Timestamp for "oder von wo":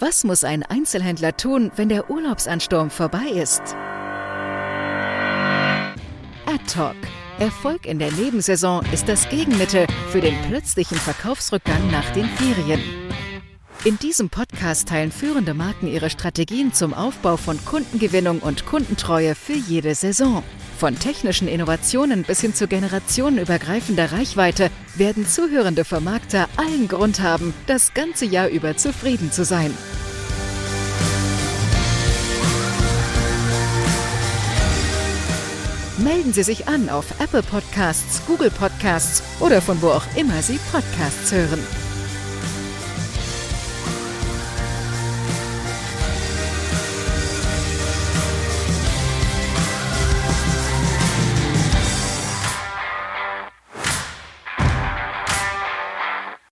39.40-39.88